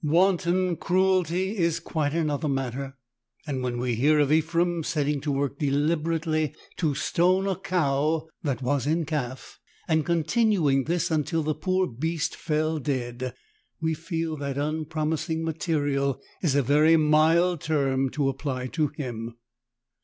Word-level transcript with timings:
Wan 0.03 0.35
ton 0.35 0.75
cruelty 0.77 1.55
is 1.55 1.79
quite 1.79 2.11
another 2.15 2.49
matter, 2.49 2.97
and 3.45 3.61
when 3.61 3.77
we 3.77 3.93
hear 3.93 4.17
of 4.17 4.31
Ephrem 4.31 4.83
setting 4.83 5.21
to 5.21 5.31
work 5.31 5.59
deliberately 5.59 6.55
to 6.77 6.95
stone 6.95 7.45
a 7.45 7.55
cow 7.55 8.27
that 8.41 8.63
was 8.63 8.87
in 8.87 9.05
calf, 9.05 9.59
and 9.87 10.03
continuing 10.03 10.85
this 10.85 11.11
until 11.11 11.43
the 11.43 11.53
poor 11.53 11.85
beast 11.85 12.35
fell 12.35 12.79
dead, 12.79 13.35
we 13.79 13.93
feel 13.93 14.35
that 14.37 14.57
''Unpromising 14.57 15.43
Material" 15.43 16.19
is 16.41 16.55
a 16.55 16.63
very 16.63 16.97
mild 16.97 17.61
term 17.61 18.09
to 18.09 18.27
apply 18.27 18.65
to 18.65 18.87
him. 18.87 19.35